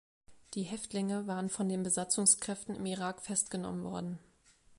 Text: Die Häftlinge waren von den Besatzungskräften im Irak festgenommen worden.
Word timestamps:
Die 0.55 0.63
Häftlinge 0.63 1.27
waren 1.27 1.51
von 1.51 1.69
den 1.69 1.83
Besatzungskräften 1.83 2.75
im 2.75 2.87
Irak 2.87 3.21
festgenommen 3.21 3.83
worden. 3.83 4.17